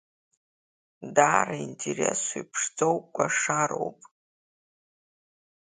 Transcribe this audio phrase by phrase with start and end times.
[1.15, 3.99] Даара интересу иԥшӡоу кәашароуп.